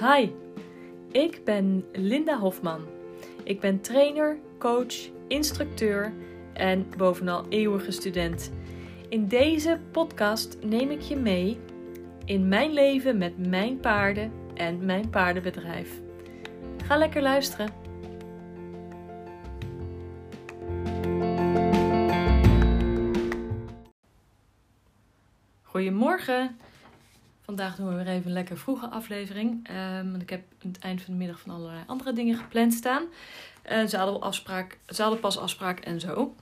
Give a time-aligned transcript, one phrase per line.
[0.00, 0.30] Hi,
[1.12, 2.86] ik ben Linda Hofman.
[3.44, 4.94] Ik ben trainer, coach,
[5.28, 6.12] instructeur
[6.52, 8.52] en bovenal eeuwige student.
[9.08, 11.58] In deze podcast neem ik je mee
[12.24, 16.00] in mijn leven met mijn paarden en mijn paardenbedrijf.
[16.84, 17.72] Ga lekker luisteren.
[25.62, 26.56] Goedemorgen.
[27.48, 29.68] Vandaag doen we weer even een lekker vroege aflevering.
[29.70, 32.74] Um, want ik heb aan het eind van de middag van allerlei andere dingen gepland
[32.74, 33.02] staan.
[33.70, 36.34] Uh, zadelafspraak, zadelpas afspraak en zo.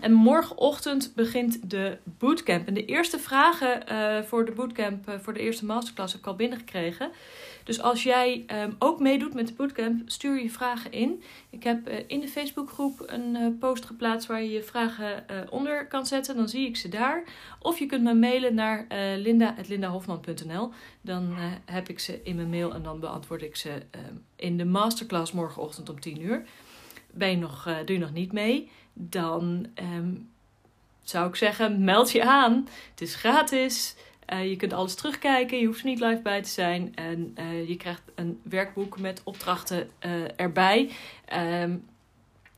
[0.00, 2.66] En morgenochtend begint de bootcamp.
[2.66, 6.28] En de eerste vragen uh, voor de bootcamp, uh, voor de eerste masterclass, heb ik
[6.28, 7.10] al binnengekregen.
[7.70, 11.22] Dus als jij um, ook meedoet met de bootcamp, stuur je vragen in.
[11.50, 16.06] Ik heb uh, in de Facebookgroep een post geplaatst waar je je vragen onder kan
[16.06, 16.36] zetten.
[16.36, 17.24] Dan zie ik ze daar.
[17.58, 20.70] Of je kunt me mailen naar linda.lindahofman.nl.
[21.00, 23.82] Dan heb ik ze in mijn mail en dan beantwoord ik ze
[24.36, 26.46] in de masterclass morgenochtend om 10 uur.
[27.10, 28.70] Ben je nog, doe je nog niet mee?
[29.08, 30.30] dan um,
[31.02, 32.68] zou ik zeggen, meld je aan.
[32.90, 33.96] Het is gratis.
[34.32, 35.58] Uh, je kunt alles terugkijken.
[35.58, 36.94] Je hoeft er niet live bij te zijn.
[36.94, 40.90] En uh, je krijgt een werkboek met opdrachten uh, erbij.
[41.62, 41.88] Um,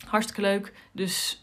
[0.06, 0.72] hartstikke leuk.
[0.92, 1.40] Dus,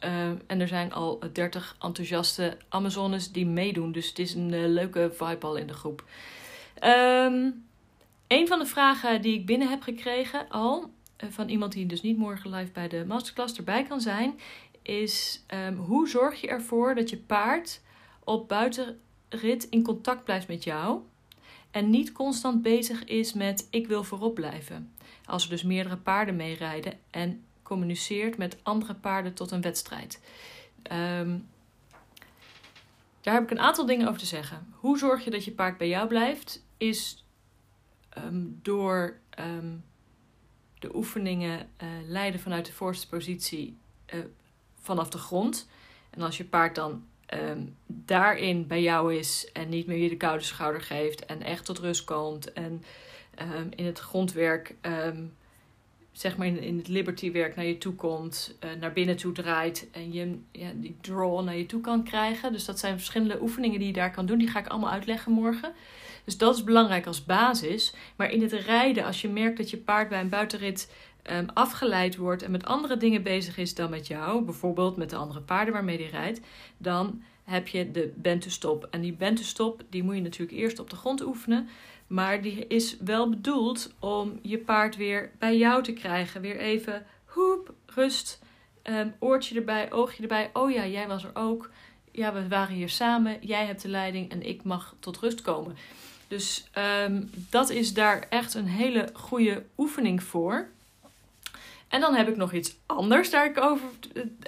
[0.47, 3.91] en er zijn al 30 enthousiaste Amazones die meedoen.
[3.91, 6.03] Dus het is een leuke vibe al in de groep.
[6.83, 7.67] Um,
[8.27, 10.91] een van de vragen die ik binnen heb gekregen al,
[11.30, 14.39] van iemand die dus niet morgen live bij de masterclass erbij kan zijn,
[14.81, 17.81] is um, hoe zorg je ervoor dat je paard
[18.23, 18.47] op
[19.30, 21.02] buitenrit in contact blijft met jou
[21.72, 24.94] en niet constant bezig is met ik wil voorop blijven.
[25.25, 30.21] Als er dus meerdere paarden meerijden en communiceert met andere paarden tot een wedstrijd.
[30.91, 31.47] Um,
[33.21, 34.73] daar heb ik een aantal dingen over te zeggen.
[34.75, 36.64] Hoe zorg je dat je paard bij jou blijft?
[36.77, 37.25] Is
[38.17, 39.83] um, door um,
[40.80, 43.77] de oefeningen uh, leiden vanuit de voorste positie
[44.14, 44.20] uh,
[44.82, 45.67] vanaf de grond.
[46.09, 47.03] En als je paard dan
[47.33, 51.65] um, daarin bij jou is en niet meer je de koude schouder geeft en echt
[51.65, 52.83] tot rust komt en
[53.41, 55.33] um, in het grondwerk, um,
[56.11, 60.13] zeg maar in, het liberty-werk naar je toe komt, uh, naar binnen toe draait en
[60.13, 62.51] je ja, die draw naar je toe kan krijgen.
[62.51, 64.37] Dus dat zijn verschillende oefeningen die je daar kan doen.
[64.37, 65.73] Die ga ik allemaal uitleggen morgen.
[66.23, 67.93] Dus dat is belangrijk als basis.
[68.15, 70.91] Maar in het rijden, als je merkt dat je paard bij een buitenrit
[71.31, 75.15] um, afgeleid wordt en met andere dingen bezig is dan met jou, bijvoorbeeld met de
[75.15, 76.39] andere paarden waarmee hij rijdt,
[76.77, 78.87] dan heb je de bentustop.
[78.91, 81.69] En die bentustop die moet je natuurlijk eerst op de grond oefenen.
[82.08, 86.41] Maar die is wel bedoeld om je paard weer bij jou te krijgen.
[86.41, 88.39] Weer even hoep, rust,
[88.83, 90.49] um, oortje erbij, oogje erbij.
[90.53, 91.69] Oh ja, jij was er ook.
[92.11, 93.37] Ja, we waren hier samen.
[93.41, 95.75] Jij hebt de leiding en ik mag tot rust komen.
[96.27, 96.69] Dus
[97.05, 100.67] um, dat is daar echt een hele goede oefening voor.
[101.89, 103.88] En dan heb ik nog iets anders daarover,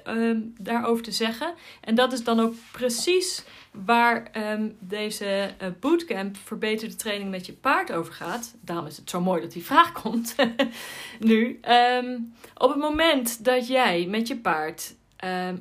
[0.07, 1.53] uh, daarover te zeggen.
[1.81, 7.53] En dat is dan ook precies waar um, deze uh, bootcamp verbeterde training met je
[7.53, 8.55] paard over gaat.
[8.61, 10.35] Daarom is het zo mooi dat die vraag komt
[11.19, 11.59] nu.
[11.97, 14.95] Um, op het moment dat jij met je paard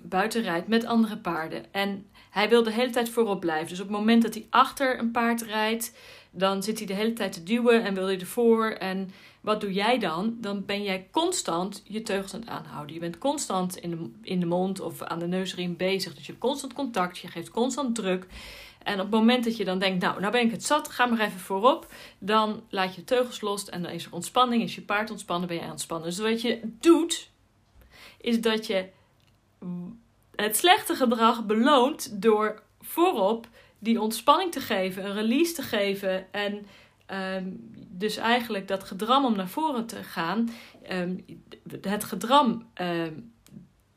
[0.03, 3.69] buiten rijdt met andere paarden en hij wil de hele tijd voorop blijven.
[3.69, 5.93] Dus op het moment dat hij achter een paard rijdt,
[6.31, 9.11] dan zit hij de hele tijd te duwen en wil hij ervoor en
[9.41, 10.37] wat doe jij dan?
[10.41, 12.95] Dan ben jij constant je teugels aan het aanhouden.
[12.95, 16.15] Je bent constant in de, in de mond of aan de neusriem bezig.
[16.15, 18.27] Dus je hebt constant contact, je geeft constant druk.
[18.83, 21.07] En op het moment dat je dan denkt, nou, nou ben ik het zat, ga
[21.07, 21.93] maar even voorop.
[22.19, 24.62] Dan laat je teugels los en dan is er ontspanning.
[24.62, 26.09] Is je paard ontspannen, ben je ontspannen.
[26.09, 27.31] Dus wat je doet,
[28.21, 28.89] is dat je
[30.43, 33.47] het slechte gedrag beloont door voorop
[33.78, 36.67] die ontspanning te geven, een release te geven en
[37.37, 37.56] Um,
[37.89, 40.50] dus eigenlijk dat gedram om naar voren te gaan.
[40.93, 41.25] Um,
[41.81, 43.33] het gedram um,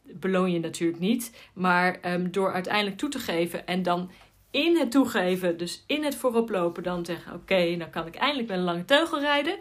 [0.04, 1.50] beloon je natuurlijk niet.
[1.54, 2.00] Maar
[2.32, 4.12] door uiteindelijk toe te geven en dan
[4.52, 8.58] in het toegeven, dus in het vooroplopen, dan zeggen: Oké, nou kan ik eindelijk met
[8.58, 9.58] een lange teugel rijden.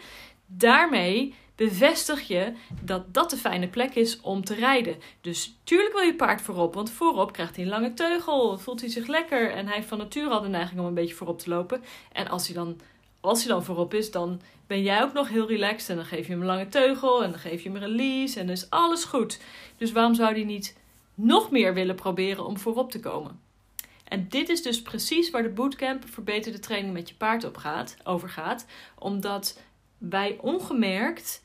[0.46, 2.52] Daarmee bevestig je
[2.82, 4.96] dat dat de fijne plek is om te rijden.
[5.20, 8.90] Dus tuurlijk wil je paard voorop, want voorop krijgt hij een lange teugel, voelt hij
[8.90, 11.82] zich lekker en hij van nature al de neiging om een beetje voorop te lopen.
[12.12, 12.80] En als hij dan
[13.22, 15.88] als hij dan voorop is, dan ben jij ook nog heel relaxed.
[15.90, 18.40] En dan geef je hem een lange teugel en dan geef je hem een release
[18.40, 19.40] en dan is alles goed.
[19.76, 20.76] Dus waarom zou hij niet
[21.14, 23.40] nog meer willen proberen om voorop te komen?
[24.04, 27.96] En dit is dus precies waar de bootcamp verbeterde training met je paard op gaat,
[28.04, 28.66] over gaat.
[28.98, 29.60] Omdat
[30.10, 31.42] wij ongemerkt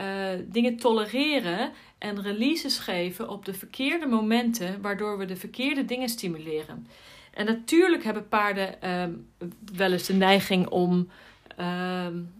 [0.00, 6.08] uh, dingen tolereren en releases geven op de verkeerde momenten, waardoor we de verkeerde dingen
[6.08, 6.86] stimuleren.
[7.34, 9.28] En natuurlijk hebben paarden um,
[9.74, 11.08] wel eens de neiging om
[11.60, 12.32] um,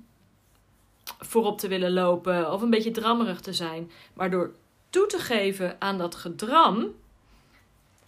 [1.18, 3.90] voorop te willen lopen of een beetje drammerig te zijn.
[4.14, 4.54] Maar door
[4.90, 6.94] toe te geven aan dat gedram.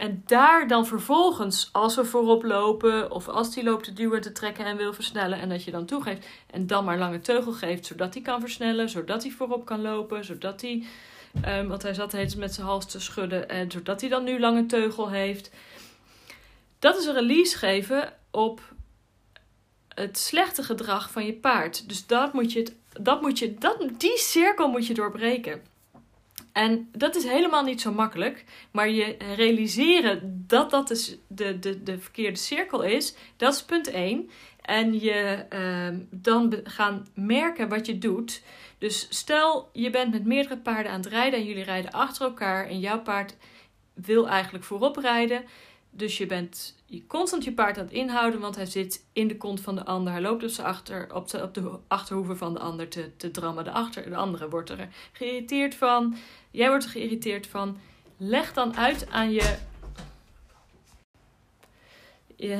[0.01, 4.33] En daar dan vervolgens, als we voorop lopen, of als die loopt te duwen, te
[4.33, 7.87] trekken en wil versnellen, en dat je dan toegeeft, en dan maar lange teugel geeft,
[7.87, 10.85] zodat hij kan versnellen, zodat hij voorop kan lopen, zodat hij,
[11.47, 14.41] um, want hij zat heet met zijn hals te schudden, en zodat hij dan nu
[14.41, 15.51] lange teugel heeft.
[16.79, 18.61] Dat is een release geven op
[19.89, 21.89] het slechte gedrag van je paard.
[21.89, 25.63] Dus dat moet je, dat moet je, dat, die cirkel moet je doorbreken.
[26.53, 28.45] En dat is helemaal niet zo makkelijk.
[28.71, 33.87] Maar je realiseren dat dat dus de, de, de verkeerde cirkel is, dat is punt
[33.89, 34.31] 1.
[34.61, 38.43] En je uh, dan gaan merken wat je doet.
[38.79, 42.67] Dus stel je bent met meerdere paarden aan het rijden en jullie rijden achter elkaar
[42.67, 43.37] en jouw paard
[43.95, 45.45] wil eigenlijk voorop rijden.
[45.91, 49.37] Dus je bent je constant je paard aan het inhouden, want hij zit in de
[49.37, 50.13] kont van de ander.
[50.13, 53.65] Hij loopt op, achter, op, de, op de achterhoeven van de ander te, te drammen.
[53.65, 56.17] De, achter, de andere wordt er geïrriteerd van.
[56.51, 57.79] Jij wordt er geïrriteerd van.
[58.17, 59.57] Leg dan uit aan je.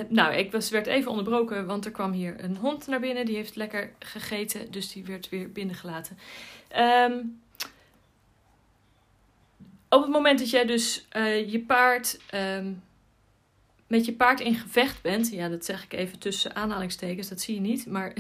[0.09, 3.27] nou, ik was, werd even onderbroken, want er kwam hier een hond naar binnen.
[3.27, 6.19] Die heeft lekker gegeten, dus die werd weer binnengelaten.
[6.77, 7.41] Um,
[9.89, 12.21] op het moment dat jij dus uh, je paard.
[12.35, 12.83] Um,
[13.91, 17.55] met je paard in gevecht bent, ja, dat zeg ik even tussen aanhalingstekens, dat zie
[17.55, 18.13] je niet, maar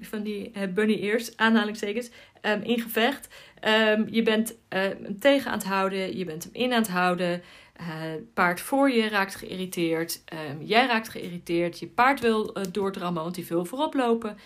[0.00, 2.10] van die uh, bunny ears, aanhalingstekens,
[2.42, 3.28] um, in gevecht.
[3.64, 6.90] Um, je bent uh, hem tegen aan het houden, je bent hem in aan het
[6.90, 7.42] houden.
[7.80, 7.86] Uh,
[8.34, 13.46] paard voor je raakt geïrriteerd, um, jij raakt geïrriteerd, je paard wil doordrammen, want die
[13.46, 14.38] wil voorop lopen.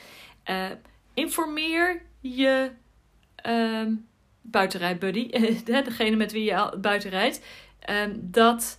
[1.15, 2.71] informeer je
[4.43, 5.31] buitenrijdbuddy,
[5.65, 7.41] degene met wie je buiten rijdt,
[8.15, 8.79] dat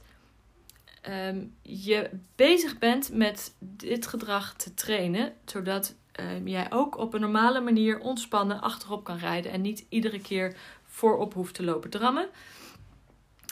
[1.62, 7.62] je bezig bent met dit gedrag te trainen, zodat um, jij ook op een normale
[7.62, 10.56] manier ontspannen achterop kan rijden en niet iedere keer
[10.86, 12.28] voorop hoeft te lopen drammen.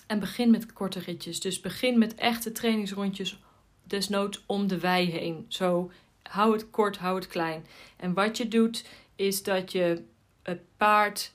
[0.07, 1.39] En begin met korte ritjes.
[1.39, 3.39] Dus begin met echte trainingsrondjes,
[3.83, 5.45] desnoods om de wei heen.
[5.47, 5.91] Zo
[6.23, 7.65] hou het kort, hou het klein.
[7.97, 8.85] En wat je doet,
[9.15, 10.03] is dat je
[10.43, 11.31] het paard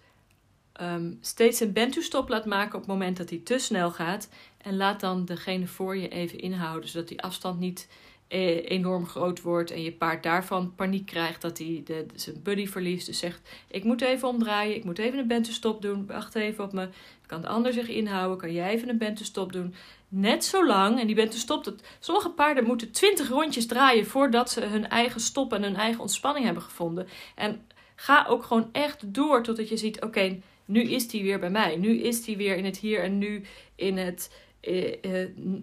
[0.81, 4.29] um, steeds een bent-to-stop laat maken op het moment dat hij te snel gaat.
[4.59, 7.89] En laat dan degene voor je even inhouden, zodat die afstand niet
[8.29, 13.07] enorm groot wordt en je paard daarvan paniek krijgt dat hij de, zijn buddy verliest.
[13.07, 16.73] Dus zegt: Ik moet even omdraaien, ik moet even een bente-stop doen, wacht even op
[16.73, 16.89] me.
[17.27, 19.75] Kan de ander zich inhouden, kan jij even een bente-stop doen.
[20.09, 24.61] Net zo lang, en die bente-stop, dat sommige paarden moeten 20 rondjes draaien voordat ze
[24.61, 27.07] hun eigen stop en hun eigen ontspanning hebben gevonden.
[27.35, 31.51] En ga ook gewoon echt door totdat je ziet: Oké, nu is die weer bij
[31.51, 31.77] mij.
[31.77, 33.43] Nu is die weer in het hier en nu
[33.75, 34.46] in het eh, eh,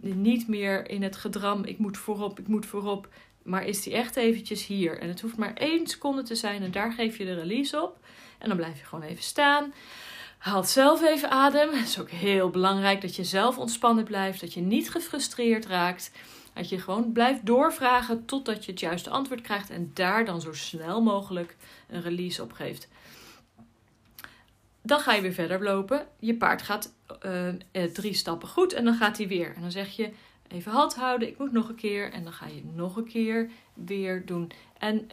[0.01, 3.07] niet meer in het gedram, ik moet voorop, ik moet voorop.
[3.43, 4.99] Maar is die echt eventjes hier?
[4.99, 7.97] En het hoeft maar één seconde te zijn en daar geef je de release op.
[8.37, 9.73] En dan blijf je gewoon even staan.
[10.37, 11.69] Haal zelf even adem.
[11.69, 14.41] Het is ook heel belangrijk dat je zelf ontspannen blijft.
[14.41, 16.11] Dat je niet gefrustreerd raakt.
[16.53, 19.69] Dat je gewoon blijft doorvragen totdat je het juiste antwoord krijgt.
[19.69, 21.55] En daar dan zo snel mogelijk
[21.89, 22.87] een release op geeft.
[24.85, 26.07] Dan ga je weer verder lopen.
[26.19, 26.93] Je paard gaat
[27.25, 29.53] uh, drie stappen goed en dan gaat hij weer.
[29.55, 30.11] En dan zeg je
[30.47, 32.11] even halt houden, ik moet nog een keer.
[32.11, 34.51] En dan ga je nog een keer weer doen.
[34.77, 35.09] En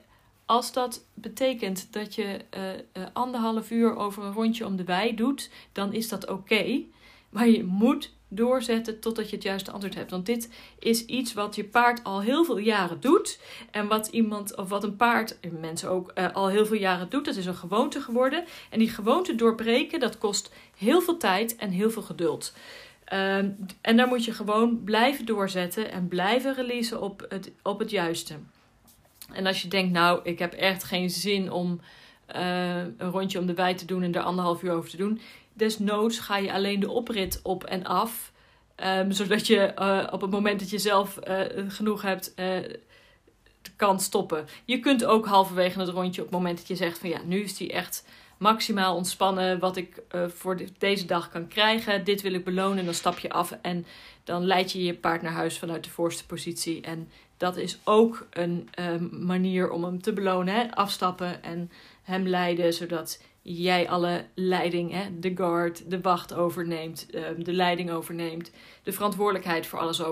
[0.46, 5.50] als dat betekent dat je uh, anderhalf uur over een rondje om de wei doet,
[5.72, 6.82] dan is dat oké.
[7.30, 10.10] Maar je moet doorzetten totdat je het juiste antwoord hebt.
[10.10, 13.40] Want dit is iets wat je paard al heel veel jaren doet.
[13.70, 17.08] En wat iemand, of wat een paard, en mensen ook, uh, al heel veel jaren
[17.08, 17.24] doet.
[17.24, 18.44] Dat is een gewoonte geworden.
[18.70, 22.52] En die gewoonte doorbreken, dat kost heel veel tijd en heel veel geduld.
[23.12, 27.90] Um, en daar moet je gewoon blijven doorzetten en blijven releasen op het, op het
[27.90, 28.34] juiste.
[29.32, 31.80] En als je denkt, nou, ik heb echt geen zin om
[32.36, 35.20] uh, een rondje om de wei te doen en er anderhalf uur over te doen
[35.60, 38.32] desnoods ga je alleen de oprit op en af.
[38.84, 42.58] Um, zodat je uh, op het moment dat je zelf uh, genoeg hebt, uh,
[43.76, 44.46] kan stoppen.
[44.64, 47.40] Je kunt ook halverwege het rondje op het moment dat je zegt van ja, nu
[47.40, 48.04] is die echt
[48.38, 52.04] maximaal ontspannen wat ik voor de, deze dag kan krijgen.
[52.04, 52.84] Dit wil ik belonen.
[52.84, 53.86] Dan stap je af en
[54.24, 56.80] dan leid je je paard naar huis vanuit de voorste positie.
[56.80, 60.74] En dat is ook een um, manier om hem te belonen.
[60.74, 61.70] Afstappen en
[62.02, 67.90] hem leiden, zodat jij alle leiding, hè, de guard, de wacht overneemt, ehm, de leiding
[67.90, 68.50] overneemt,
[68.82, 70.02] de verantwoordelijkheid voor alles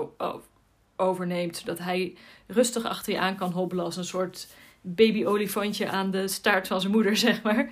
[0.95, 2.15] overneemt, zodat hij
[2.47, 4.47] rustig achter je aan kan hobbelen als een soort
[4.81, 7.69] baby-olifantje aan de staart van zijn moeder, zeg maar.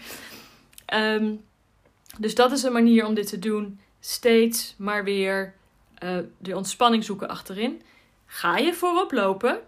[0.86, 1.34] Ehm,
[2.20, 3.80] dus dat is een manier om dit te doen.
[4.00, 5.54] Steeds maar weer
[6.04, 7.82] uh, de ontspanning zoeken achterin.
[8.26, 9.60] Ga je voorop lopen,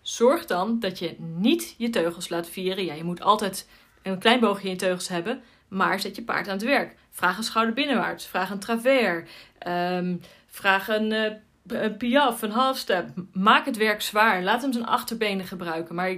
[0.00, 2.84] zorg dan dat je niet je teugels laat vieren.
[2.84, 3.68] Ja, je moet altijd
[4.02, 6.94] een klein boogje in je teugels hebben, maar zet je paard aan het werk.
[7.10, 9.30] Vraag een schouder binnenwaarts, vraag een travers,
[9.66, 11.32] um, vraag een, uh,
[11.66, 13.08] een piaf, een halfstep.
[13.32, 14.42] Maak het werk zwaar.
[14.42, 15.94] Laat hem zijn achterbenen gebruiken.
[15.94, 16.10] Maar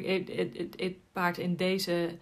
[0.76, 2.18] het paard in deze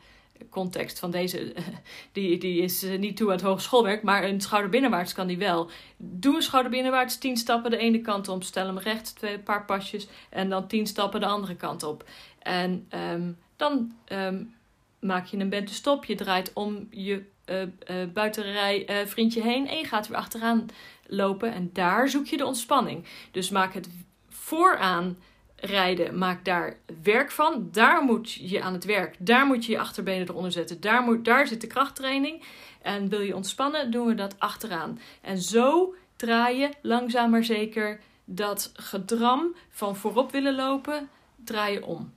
[0.50, 1.52] context van deze,
[2.12, 5.70] die, die is eh, niet toe aan het hogeschoolwerk, maar een schouderbinnenwaarts kan die wel.
[5.96, 10.08] Doe een schouderbinnenwaarts, tien stappen de ene kant op, stel hem recht, twee paar pasjes
[10.30, 12.04] en dan tien stappen de andere kant op.
[12.38, 14.54] En um, dan um,
[15.02, 19.78] maak je een bente stop, je draait om je uh, buitenrij uh, vriendje heen en
[19.78, 20.66] je gaat weer achteraan
[21.06, 23.04] lopen en daar zoek je de ontspanning.
[23.30, 23.88] Dus maak het
[24.28, 25.16] vooraan
[25.56, 27.68] rijden, maak daar werk van.
[27.72, 29.16] Daar moet je aan het werk.
[29.18, 30.80] Daar moet je je achterbenen eronder zetten.
[30.80, 32.42] Daar, moet, daar zit de krachttraining.
[32.82, 35.00] En wil je ontspannen, doen we dat achteraan.
[35.20, 41.08] En zo draai je langzaam maar zeker dat gedram van voorop willen lopen,
[41.44, 42.12] draai je om.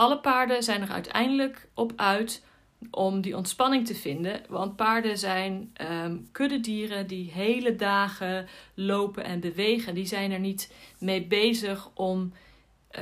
[0.00, 2.44] Alle paarden zijn er uiteindelijk op uit
[2.90, 4.40] om die ontspanning te vinden.
[4.48, 9.94] Want paarden zijn um, kuddedieren die hele dagen lopen en bewegen.
[9.94, 12.32] Die zijn er niet mee bezig om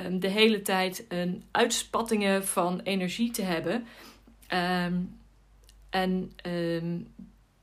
[0.07, 3.87] um, de hele tijd een uitspattingen van energie te hebben.
[4.85, 5.19] Um,
[5.91, 6.33] en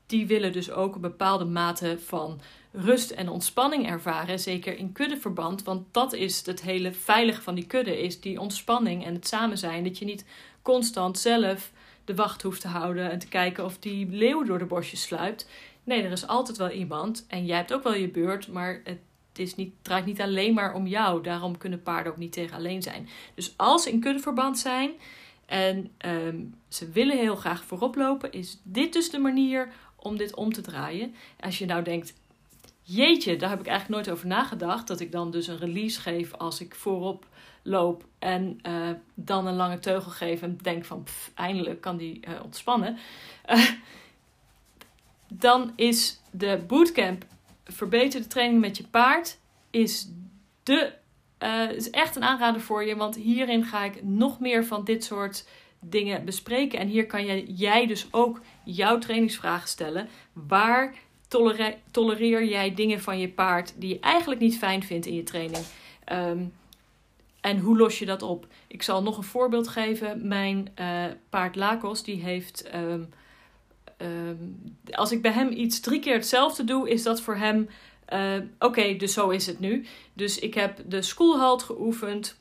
[0.06, 2.42] die willen dus ook een bepaalde mate van
[2.76, 7.66] rust en ontspanning ervaren, zeker in kuddeverband, want dat is het hele veilige van die
[7.66, 10.26] kudde, is die ontspanning en het samen zijn, dat je niet
[10.62, 11.72] constant zelf
[12.06, 15.50] de wacht hoeft te houden en te kijken of die leeuw door de bosjes sluipt.
[15.84, 19.00] Nee, er is altijd wel iemand en jij hebt ook wel je beurt, maar het
[19.34, 21.24] is niet, draait niet alleen maar om jou.
[21.24, 23.08] Daarom kunnen paarden ook niet tegen alleen zijn.
[23.36, 24.92] Dus als ze in kuddeverband zijn
[25.46, 30.36] en um, ze willen heel graag voorop lopen, is dit dus de manier om dit
[30.36, 31.16] om te draaien.
[31.40, 32.14] Als je nou denkt,
[32.86, 36.34] jeetje, daar heb ik eigenlijk nooit over nagedacht, dat ik dan dus een release geef
[36.34, 37.28] als ik voorop
[37.62, 42.20] loop en uh, dan een lange teugel geef en denk van pff, eindelijk kan die
[42.28, 42.98] uh, ontspannen.
[43.50, 43.70] Uh,
[45.28, 47.26] dan is de bootcamp
[47.64, 49.40] verbeterde training met je paard
[49.70, 50.10] is,
[50.64, 50.94] de,
[51.76, 52.96] is echt een aanrader voor je.
[52.96, 55.46] Want hierin ga ik nog meer van dit soort
[55.80, 56.80] dingen bespreken.
[56.80, 60.10] En hier kan jij, jij dus ook jouw trainingsvragen stellen.
[60.34, 60.96] Waar
[61.92, 65.66] tolereer, jij dingen van je paard die je eigenlijk niet fijn vindt in je training?
[66.12, 66.54] Um,
[67.42, 68.48] en hoe los je dat op?
[68.68, 70.28] Ik zal nog een voorbeeld geven.
[70.28, 72.70] Mijn uh, paard Lakos, die heeft.
[72.76, 73.10] Um,
[73.98, 77.70] um, als ik bij hem iets drie keer hetzelfde doe, is dat voor hem.
[78.14, 79.86] Uh, Oké, dus zo is het nu.
[80.14, 82.40] Dus ik heb de schoolhalt geoefend.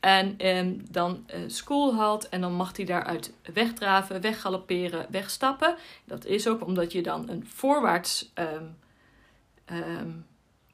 [0.00, 2.28] En um, dan uh, schoolhalt.
[2.28, 5.74] En dan mag hij daaruit wegdraven, weggalopperen, wegstappen.
[6.04, 8.32] Dat is ook omdat je dan een voorwaarts.
[8.34, 8.76] Um,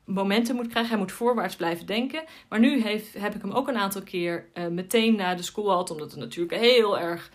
[0.05, 0.91] momenten moet krijgen.
[0.91, 2.25] Hij moet voorwaarts blijven denken.
[2.49, 5.79] Maar nu heeft, heb ik hem ook een aantal keer uh, meteen na de school
[5.79, 7.31] omdat het natuurlijk heel erg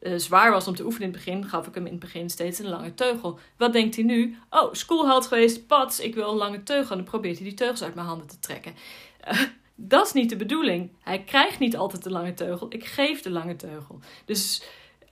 [0.00, 2.30] uh, zwaar was om te oefenen in het begin, gaf ik hem in het begin
[2.30, 3.38] steeds een lange teugel.
[3.56, 4.36] Wat denkt hij nu?
[4.50, 6.90] Oh, schoolhalt geweest, pats, ik wil een lange teugel.
[6.90, 8.74] En dan probeert hij die teugels uit mijn handen te trekken.
[9.82, 10.90] Dat is niet de bedoeling.
[11.00, 12.66] Hij krijgt niet altijd de lange teugel.
[12.70, 13.98] Ik geef de lange teugel.
[14.24, 14.62] Dus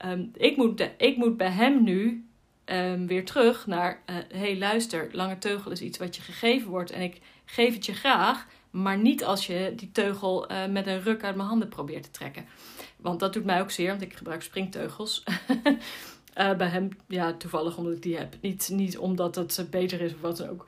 [0.05, 2.27] um, ik, moet ik moet bij hem nu
[2.65, 6.69] um, weer terug naar: hé, uh, hey, luister, lange teugel is iets wat je gegeven
[6.69, 10.87] wordt en ik geef het je graag, maar niet als je die teugel uh, met
[10.87, 12.45] een ruk uit mijn handen probeert te trekken.
[12.97, 15.23] Want dat doet mij ook zeer, want ik gebruik springteugels.
[16.37, 18.35] uh, bij hem, ja, toevallig omdat ik die heb.
[18.41, 20.67] Niet, niet omdat het beter is of wat dan ook.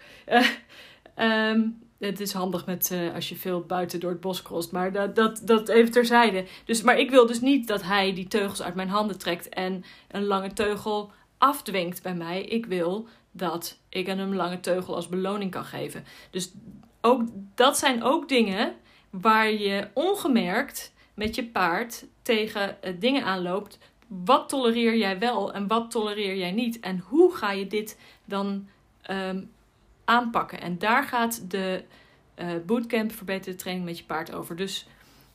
[1.18, 4.72] Um, het is handig met, uh, als je veel buiten door het bos crost.
[4.72, 6.46] Maar dat, dat, dat even terzijde.
[6.66, 9.84] Dus, maar ik wil dus niet dat hij die teugels uit mijn handen trekt en
[10.08, 12.44] een lange teugel afdwingt bij mij.
[12.44, 16.06] Ik wil dat ik hem een lange teugel als beloning kan geven.
[16.32, 16.52] Dus
[17.02, 17.22] ook,
[17.56, 18.76] dat zijn ook dingen
[19.10, 23.78] waar je ongemerkt met je paard tegen uh, dingen aanloopt.
[24.08, 26.80] Wat tolereer jij wel en wat tolereer jij niet?
[26.80, 28.68] En hoe ga je dit dan
[29.10, 29.52] um,
[30.12, 30.62] aanpakken?
[30.62, 31.84] En daar gaat de
[32.40, 34.56] uh, bootcamp verbeterde training met je paard over.
[34.56, 34.88] Dus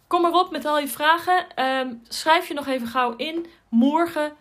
[0.07, 1.65] kom erop met al je vragen.
[1.65, 3.47] Um, schrijf je nog even gauw in.
[3.69, 4.33] Morgen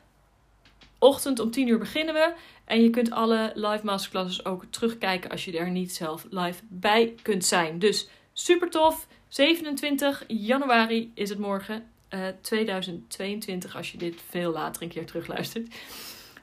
[1.00, 2.34] ochtend om 10 uur beginnen we.
[2.65, 7.15] En je kunt alle live masterclasses ook terugkijken als je er niet zelf live bij
[7.22, 7.80] kunt zijn.
[7.80, 9.08] Dus super tof.
[9.27, 11.89] 27 januari is het morgen.
[12.10, 15.75] Uh, eh, 2022 als je dit veel later een keer terugluistert.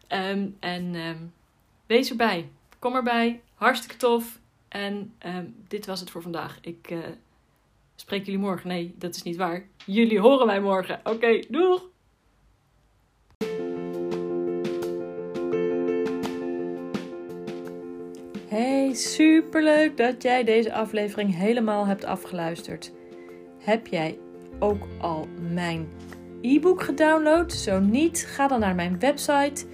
[0.08, 1.32] Um, en um,
[1.86, 2.48] wees erbij.
[2.78, 3.40] Kom erbij.
[3.62, 4.40] Hartstikke tof.
[4.68, 6.58] En um, dit was het voor vandaag.
[6.60, 6.98] Ik uh,
[7.96, 8.68] spreek jullie morgen.
[8.68, 9.64] Nee, dat is niet waar.
[9.86, 11.00] Jullie horen mij morgen.
[11.04, 11.90] Oké, doeg!
[18.48, 22.92] Hey, superleuk dat jij deze aflevering helemaal hebt afgeluisterd.
[23.58, 24.18] Heb jij
[24.58, 25.88] ook al mijn
[26.40, 27.52] e-book gedownload?
[27.52, 29.66] Zo niet, ga dan naar mijn website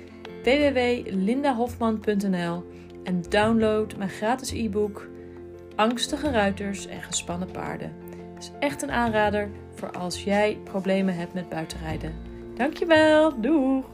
[0.42, 5.08] www.lindahofman.nl en download mijn gratis e-book
[5.78, 7.92] Angstige ruiters en gespannen paarden.
[8.34, 12.14] Het is echt een aanrader voor als jij problemen hebt met buitenrijden.
[12.54, 13.84] Dankjewel, doeg!